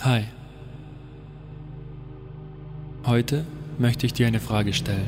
Hi. 0.00 0.24
Heute 3.06 3.46
möchte 3.78 4.04
ich 4.06 4.12
dir 4.12 4.26
eine 4.26 4.40
Frage 4.40 4.72
stellen. 4.72 5.06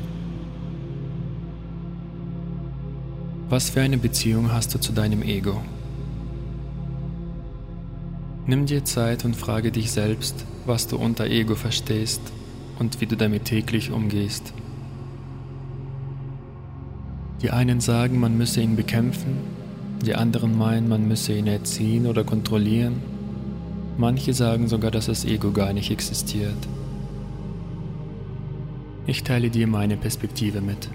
Was 3.50 3.70
für 3.70 3.82
eine 3.82 3.98
Beziehung 3.98 4.52
hast 4.52 4.74
du 4.74 4.78
zu 4.78 4.92
deinem 4.92 5.22
Ego? 5.22 5.60
Nimm 8.46 8.64
dir 8.66 8.84
Zeit 8.84 9.24
und 9.24 9.36
frage 9.36 9.70
dich 9.70 9.90
selbst, 9.90 10.46
was 10.64 10.86
du 10.86 10.96
unter 10.96 11.26
Ego 11.26 11.56
verstehst 11.56 12.22
und 12.78 13.00
wie 13.00 13.06
du 13.06 13.16
damit 13.16 13.44
täglich 13.44 13.90
umgehst. 13.90 14.54
Die 17.42 17.50
einen 17.50 17.80
sagen, 17.80 18.18
man 18.18 18.38
müsse 18.38 18.62
ihn 18.62 18.76
bekämpfen, 18.76 19.36
die 20.02 20.14
anderen 20.14 20.56
meinen, 20.56 20.88
man 20.88 21.06
müsse 21.06 21.34
ihn 21.34 21.48
erziehen 21.48 22.06
oder 22.06 22.24
kontrollieren. 22.24 23.15
Manche 23.98 24.34
sagen 24.34 24.68
sogar, 24.68 24.90
dass 24.90 25.06
das 25.06 25.24
Ego 25.24 25.52
gar 25.52 25.72
nicht 25.72 25.90
existiert. 25.90 26.68
Ich 29.06 29.22
teile 29.22 29.50
dir 29.50 29.66
meine 29.66 29.96
Perspektive 29.96 30.60
mit. 30.60 30.88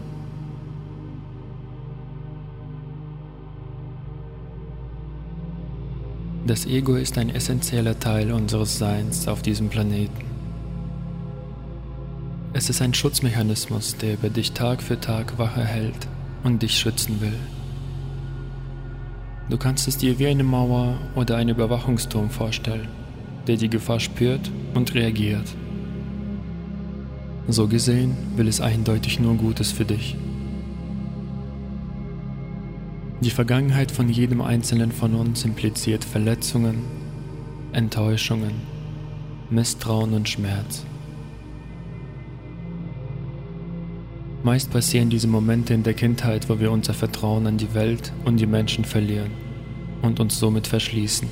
Das 6.45 6.65
Ego 6.65 6.95
ist 6.95 7.17
ein 7.17 7.29
essentieller 7.29 7.97
Teil 7.99 8.31
unseres 8.31 8.77
Seins 8.77 9.27
auf 9.27 9.41
diesem 9.41 9.69
Planeten. 9.69 10.25
Es 12.53 12.69
ist 12.69 12.81
ein 12.81 12.93
Schutzmechanismus, 12.93 13.95
der 13.97 14.15
über 14.15 14.29
dich 14.29 14.51
Tag 14.51 14.83
für 14.83 14.99
Tag 14.99 15.37
Wache 15.37 15.63
hält 15.63 16.07
und 16.43 16.61
dich 16.61 16.77
schützen 16.77 17.21
will. 17.21 17.39
Du 19.49 19.57
kannst 19.57 19.87
es 19.87 19.97
dir 19.97 20.17
wie 20.19 20.27
eine 20.27 20.43
Mauer 20.43 20.97
oder 21.15 21.37
einen 21.37 21.49
Überwachungsturm 21.49 22.29
vorstellen, 22.29 22.87
der 23.47 23.57
die 23.57 23.69
Gefahr 23.69 23.99
spürt 23.99 24.51
und 24.73 24.93
reagiert. 24.93 25.47
So 27.47 27.67
gesehen 27.67 28.15
will 28.35 28.47
es 28.47 28.61
eindeutig 28.61 29.19
nur 29.19 29.35
Gutes 29.35 29.71
für 29.71 29.85
dich. 29.85 30.15
Die 33.21 33.29
Vergangenheit 33.29 33.91
von 33.91 34.09
jedem 34.09 34.41
Einzelnen 34.41 34.91
von 34.91 35.13
uns 35.13 35.45
impliziert 35.45 36.03
Verletzungen, 36.03 36.83
Enttäuschungen, 37.71 38.53
Misstrauen 39.49 40.13
und 40.13 40.27
Schmerz. 40.27 40.85
Meist 44.43 44.71
passieren 44.71 45.11
diese 45.11 45.27
Momente 45.27 45.73
in 45.75 45.83
der 45.83 45.93
Kindheit, 45.93 46.49
wo 46.49 46.59
wir 46.59 46.71
unser 46.71 46.95
Vertrauen 46.95 47.45
an 47.45 47.57
die 47.57 47.75
Welt 47.75 48.11
und 48.25 48.39
die 48.39 48.47
Menschen 48.47 48.85
verlieren 48.85 49.29
und 50.01 50.19
uns 50.19 50.39
somit 50.39 50.65
verschließen. 50.65 51.27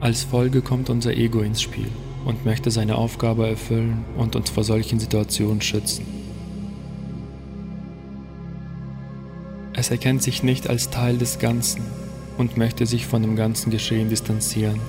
Als 0.00 0.24
Folge 0.24 0.62
kommt 0.62 0.88
unser 0.88 1.14
Ego 1.14 1.40
ins 1.40 1.60
Spiel 1.60 1.90
und 2.24 2.46
möchte 2.46 2.70
seine 2.70 2.96
Aufgabe 2.96 3.46
erfüllen 3.46 4.06
und 4.16 4.36
uns 4.36 4.48
vor 4.48 4.64
solchen 4.64 4.98
Situationen 4.98 5.60
schützen. 5.60 6.06
Es 9.74 9.90
erkennt 9.90 10.22
sich 10.22 10.42
nicht 10.42 10.68
als 10.70 10.88
Teil 10.88 11.18
des 11.18 11.38
Ganzen 11.38 11.82
und 12.38 12.56
möchte 12.56 12.86
sich 12.86 13.06
von 13.06 13.20
dem 13.20 13.36
ganzen 13.36 13.70
Geschehen 13.70 14.08
distanzieren. 14.08 14.80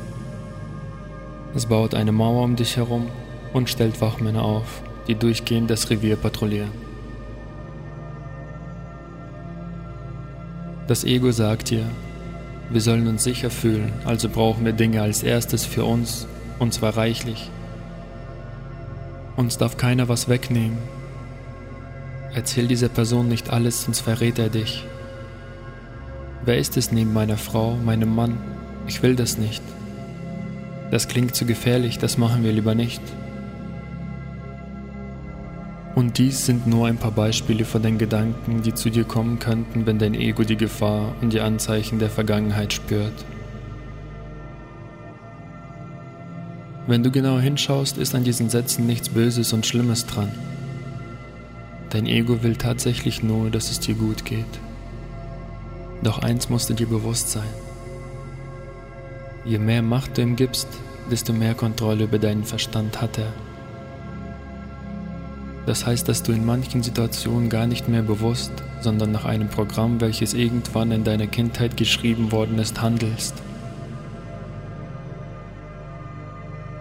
Es 1.53 1.65
baut 1.65 1.95
eine 1.95 2.13
Mauer 2.13 2.43
um 2.43 2.55
dich 2.55 2.77
herum 2.77 3.07
und 3.53 3.69
stellt 3.69 4.01
Wachmänner 4.01 4.43
auf, 4.43 4.81
die 5.07 5.15
durchgehend 5.15 5.69
das 5.69 5.89
Revier 5.89 6.15
patrouillieren. 6.15 6.71
Das 10.87 11.05
Ego 11.05 11.31
sagt 11.31 11.69
dir, 11.69 11.85
wir 12.69 12.81
sollen 12.81 13.07
uns 13.07 13.23
sicher 13.23 13.49
fühlen, 13.49 13.93
also 14.03 14.27
brauchen 14.27 14.65
wir 14.65 14.73
Dinge 14.73 15.01
als 15.01 15.23
erstes 15.23 15.65
für 15.65 15.85
uns, 15.85 16.27
und 16.59 16.73
zwar 16.73 16.97
reichlich. 16.97 17.49
Uns 19.35 19.57
darf 19.57 19.77
keiner 19.77 20.09
was 20.09 20.27
wegnehmen. 20.27 20.77
Erzähl 22.33 22.67
dieser 22.67 22.89
Person 22.89 23.27
nicht 23.27 23.49
alles, 23.51 23.83
sonst 23.83 24.01
verrät 24.01 24.39
er 24.39 24.49
dich. 24.49 24.85
Wer 26.45 26.57
ist 26.57 26.75
es 26.77 26.91
neben 26.91 27.13
meiner 27.13 27.37
Frau, 27.37 27.75
meinem 27.75 28.13
Mann? 28.13 28.37
Ich 28.87 29.01
will 29.01 29.15
das 29.15 29.37
nicht. 29.37 29.63
Das 30.91 31.07
klingt 31.07 31.35
zu 31.35 31.45
gefährlich, 31.45 31.97
das 31.97 32.17
machen 32.17 32.43
wir 32.43 32.51
lieber 32.51 32.75
nicht. 32.75 33.01
Und 35.95 36.17
dies 36.17 36.45
sind 36.45 36.65
nur 36.65 36.87
ein 36.87 36.97
paar 36.97 37.11
Beispiele 37.11 37.65
von 37.65 37.83
den 37.83 37.99
Gedanken, 37.99 38.63
die 38.63 38.73
zu 38.73 38.89
dir 38.89 39.03
kommen 39.03 39.37
könnten, 39.37 39.85
wenn 39.85 39.99
dein 39.99 40.15
Ego 40.15 40.43
die 40.43 40.57
Gefahr 40.57 41.13
und 41.21 41.33
die 41.33 41.39
Anzeichen 41.39 41.99
der 41.99 42.09
Vergangenheit 42.09 42.73
spürt. 42.73 43.13
Wenn 46.87 47.03
du 47.03 47.11
genau 47.11 47.39
hinschaust, 47.39 47.97
ist 47.97 48.15
an 48.15 48.23
diesen 48.23 48.49
Sätzen 48.49 48.87
nichts 48.87 49.09
Böses 49.09 49.53
und 49.53 49.65
Schlimmes 49.65 50.05
dran. 50.05 50.31
Dein 51.91 52.07
Ego 52.07 52.41
will 52.41 52.55
tatsächlich 52.55 53.21
nur, 53.21 53.51
dass 53.51 53.69
es 53.69 53.79
dir 53.79 53.93
gut 53.93 54.25
geht. 54.25 54.45
Doch 56.01 56.19
eins 56.19 56.49
musst 56.49 56.71
du 56.71 56.73
dir 56.73 56.87
bewusst 56.87 57.29
sein. 57.29 57.47
Je 59.45 59.59
mehr 59.59 59.83
Macht 59.83 60.17
du 60.17 60.23
ihm 60.23 60.35
gibst, 60.35 60.67
desto 61.11 61.33
mehr 61.33 61.53
Kontrolle 61.53 62.05
über 62.05 62.17
deinen 62.17 62.43
Verstand 62.43 62.99
hat 62.99 63.19
er. 63.19 63.31
Das 65.65 65.85
heißt, 65.85 66.09
dass 66.09 66.23
du 66.23 66.33
in 66.33 66.45
manchen 66.45 66.83
Situationen 66.83 67.49
gar 67.49 67.67
nicht 67.67 67.87
mehr 67.87 68.01
bewusst, 68.01 68.51
sondern 68.81 69.11
nach 69.11 69.25
einem 69.25 69.47
Programm, 69.47 70.01
welches 70.01 70.33
irgendwann 70.33 70.91
in 70.91 71.03
deiner 71.03 71.27
Kindheit 71.27 71.77
geschrieben 71.77 72.31
worden 72.31 72.59
ist, 72.59 72.81
handelst. 72.81 73.35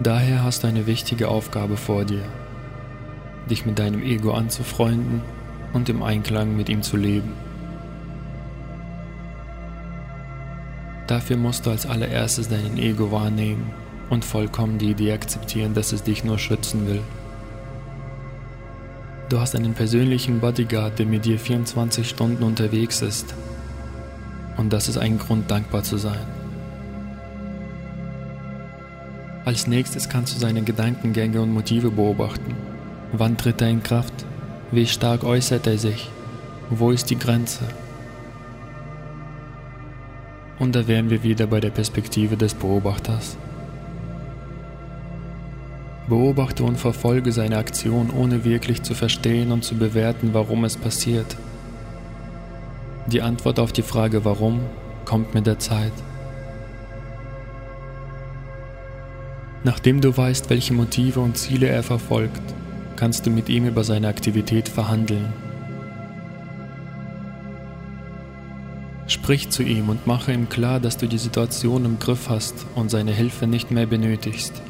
Daher 0.01 0.43
hast 0.43 0.63
du 0.63 0.67
eine 0.67 0.85
wichtige 0.85 1.29
Aufgabe 1.29 1.77
vor 1.77 2.03
dir, 2.03 2.23
dich 3.49 3.65
mit 3.65 3.79
deinem 3.79 4.03
Ego 4.03 4.33
anzufreunden 4.33 5.21
und 5.71 5.87
im 5.87 6.03
Einklang 6.03 6.57
mit 6.57 6.67
ihm 6.67 6.81
zu 6.81 6.97
leben. 6.97 7.31
Dafür 11.07 11.37
musst 11.37 11.65
du 11.65 11.69
als 11.69 11.85
allererstes 11.85 12.49
deinen 12.49 12.77
Ego 12.77 13.13
wahrnehmen 13.13 13.71
und 14.09 14.25
vollkommen 14.25 14.77
die 14.77 14.91
Idee 14.91 15.13
akzeptieren, 15.13 15.73
dass 15.73 15.93
es 15.93 16.03
dich 16.03 16.25
nur 16.25 16.37
schützen 16.37 16.85
will. 16.85 17.01
Du 19.29 19.39
hast 19.39 19.55
einen 19.55 19.73
persönlichen 19.73 20.39
Bodyguard, 20.39 20.99
der 20.99 21.05
mit 21.05 21.25
dir 21.25 21.39
24 21.39 22.07
Stunden 22.07 22.43
unterwegs 22.43 23.01
ist. 23.01 23.33
Und 24.57 24.71
das 24.71 24.89
ist 24.89 24.97
ein 24.97 25.17
Grund, 25.17 25.49
dankbar 25.49 25.83
zu 25.83 25.97
sein. 25.97 26.27
Als 29.45 29.67
nächstes 29.67 30.07
kannst 30.07 30.35
du 30.35 30.39
seine 30.39 30.61
Gedankengänge 30.61 31.41
und 31.41 31.51
Motive 31.51 31.91
beobachten. 31.91 32.55
Wann 33.11 33.37
tritt 33.37 33.61
er 33.61 33.69
in 33.69 33.83
Kraft? 33.83 34.13
Wie 34.71 34.87
stark 34.87 35.23
äußert 35.23 35.67
er 35.67 35.77
sich? 35.77 36.09
Wo 36.69 36.91
ist 36.91 37.09
die 37.09 37.19
Grenze? 37.19 37.65
Und 40.59 40.75
da 40.75 40.87
wären 40.87 41.09
wir 41.09 41.23
wieder 41.23 41.47
bei 41.47 41.59
der 41.59 41.71
Perspektive 41.71 42.37
des 42.37 42.53
Beobachters. 42.53 43.37
Beobachte 46.07 46.63
und 46.63 46.77
verfolge 46.77 47.31
seine 47.31 47.57
Aktion, 47.57 48.09
ohne 48.11 48.43
wirklich 48.43 48.83
zu 48.83 48.93
verstehen 48.93 49.51
und 49.51 49.63
zu 49.63 49.75
bewerten, 49.75 50.29
warum 50.33 50.65
es 50.65 50.75
passiert. 50.75 51.37
Die 53.07 53.21
Antwort 53.21 53.59
auf 53.59 53.71
die 53.71 53.81
Frage 53.81 54.25
warum 54.25 54.61
kommt 55.05 55.33
mit 55.33 55.45
der 55.45 55.59
Zeit. 55.59 55.93
Nachdem 59.63 60.01
du 60.01 60.15
weißt, 60.15 60.49
welche 60.49 60.73
Motive 60.73 61.21
und 61.21 61.37
Ziele 61.37 61.67
er 61.67 61.83
verfolgt, 61.83 62.41
kannst 62.97 63.25
du 63.25 63.29
mit 63.29 63.47
ihm 63.47 63.65
über 63.65 63.85
seine 63.85 64.09
Aktivität 64.09 64.67
verhandeln. 64.67 65.31
Sprich 69.07 69.49
zu 69.49 69.63
ihm 69.63 69.89
und 69.89 70.05
mache 70.05 70.33
ihm 70.33 70.49
klar, 70.49 70.81
dass 70.81 70.97
du 70.97 71.07
die 71.07 71.17
Situation 71.17 71.85
im 71.85 71.99
Griff 71.99 72.29
hast 72.29 72.65
und 72.75 72.91
seine 72.91 73.11
Hilfe 73.11 73.47
nicht 73.47 73.71
mehr 73.71 73.85
benötigst. 73.85 74.61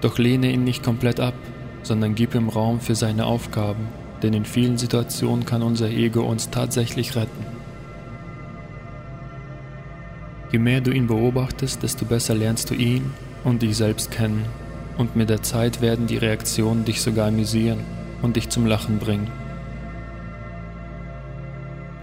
Doch 0.00 0.18
lehne 0.18 0.52
ihn 0.52 0.64
nicht 0.64 0.82
komplett 0.84 1.20
ab, 1.20 1.34
sondern 1.82 2.14
gib 2.14 2.34
ihm 2.34 2.48
Raum 2.48 2.80
für 2.80 2.94
seine 2.94 3.26
Aufgaben, 3.26 3.88
denn 4.22 4.34
in 4.34 4.44
vielen 4.44 4.78
Situationen 4.78 5.44
kann 5.44 5.62
unser 5.62 5.88
Ego 5.88 6.22
uns 6.22 6.50
tatsächlich 6.50 7.16
retten. 7.16 7.46
Je 10.50 10.58
mehr 10.58 10.80
du 10.80 10.90
ihn 10.90 11.06
beobachtest, 11.06 11.82
desto 11.82 12.04
besser 12.04 12.34
lernst 12.34 12.70
du 12.70 12.74
ihn 12.74 13.12
und 13.44 13.62
dich 13.62 13.76
selbst 13.76 14.10
kennen, 14.10 14.44
und 14.96 15.14
mit 15.14 15.30
der 15.30 15.42
Zeit 15.42 15.80
werden 15.80 16.06
die 16.06 16.16
Reaktionen 16.16 16.84
dich 16.84 17.00
sogar 17.00 17.28
amüsieren 17.28 17.80
und 18.22 18.36
dich 18.36 18.48
zum 18.48 18.66
Lachen 18.66 18.98
bringen. 18.98 19.30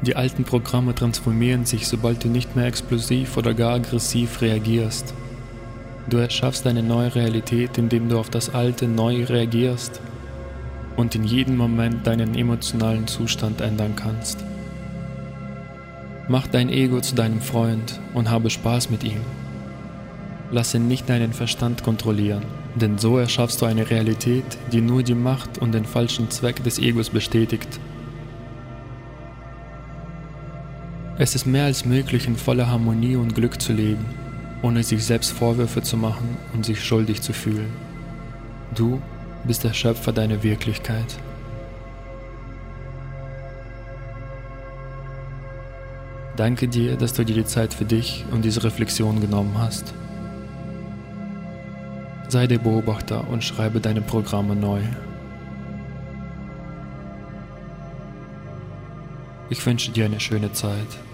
Die 0.01 0.15
alten 0.15 0.43
Programme 0.43 0.93
transformieren 0.93 1.65
sich, 1.65 1.87
sobald 1.87 2.23
du 2.23 2.27
nicht 2.27 2.55
mehr 2.55 2.67
explosiv 2.67 3.37
oder 3.37 3.53
gar 3.53 3.73
aggressiv 3.73 4.41
reagierst. 4.41 5.13
Du 6.07 6.17
erschaffst 6.17 6.67
eine 6.67 6.83
neue 6.83 7.15
Realität, 7.15 7.77
indem 7.77 8.09
du 8.09 8.19
auf 8.19 8.29
das 8.29 8.53
Alte 8.53 8.87
neu 8.87 9.23
reagierst 9.23 10.01
und 10.95 11.15
in 11.15 11.23
jedem 11.23 11.57
Moment 11.57 12.05
deinen 12.05 12.35
emotionalen 12.35 13.07
Zustand 13.07 13.61
ändern 13.61 13.95
kannst. 13.95 14.43
Mach 16.27 16.47
dein 16.47 16.69
Ego 16.69 17.01
zu 17.01 17.15
deinem 17.15 17.41
Freund 17.41 17.99
und 18.13 18.29
habe 18.29 18.49
Spaß 18.49 18.89
mit 18.89 19.03
ihm. 19.03 19.21
Lasse 20.51 20.79
nicht 20.79 21.09
deinen 21.09 21.33
Verstand 21.33 21.83
kontrollieren, 21.83 22.43
denn 22.75 22.99
so 22.99 23.17
erschaffst 23.17 23.61
du 23.61 23.65
eine 23.65 23.89
Realität, 23.89 24.45
die 24.71 24.81
nur 24.81 25.01
die 25.01 25.15
Macht 25.15 25.57
und 25.57 25.73
den 25.73 25.85
falschen 25.85 26.29
Zweck 26.29 26.63
des 26.63 26.77
Egos 26.77 27.09
bestätigt. 27.09 27.79
Es 31.17 31.33
ist 31.33 31.45
mehr 31.45 31.65
als 31.65 31.85
möglich, 31.85 32.27
in 32.27 32.35
voller 32.35 32.69
Harmonie 32.69 33.15
und 33.15 33.33
Glück 33.33 33.61
zu 33.61 33.73
leben, 33.73 34.05
ohne 34.65 34.81
sich 34.81 35.05
selbst 35.05 35.31
Vorwürfe 35.31 35.83
zu 35.83 35.95
machen 35.95 36.37
und 36.53 36.65
sich 36.65 36.83
schuldig 36.83 37.21
zu 37.21 37.33
fühlen. 37.33 37.71
Du 38.73 38.99
bist 39.43 39.63
der 39.63 39.73
Schöpfer 39.73 40.11
deiner 40.11 40.41
Wirklichkeit. 40.41 41.19
Danke 46.35 46.67
dir, 46.67 46.97
dass 46.97 47.13
du 47.13 47.23
dir 47.23 47.35
die 47.35 47.45
Zeit 47.45 47.75
für 47.75 47.85
dich 47.85 48.25
und 48.31 48.43
diese 48.43 48.63
Reflexion 48.63 49.21
genommen 49.21 49.55
hast. 49.59 49.93
Sei 52.27 52.47
der 52.47 52.57
Beobachter 52.57 53.29
und 53.29 53.43
schreibe 53.43 53.79
deine 53.79 54.01
Programme 54.01 54.55
neu. 54.55 54.81
Ich 59.51 59.63
wünsche 59.63 59.91
dir 59.91 60.05
eine 60.05 60.19
schöne 60.19 60.51
Zeit. 60.53 61.04